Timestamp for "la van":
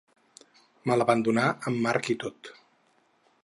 1.01-1.21